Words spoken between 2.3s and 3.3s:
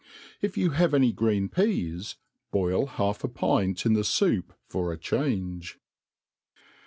boil half 4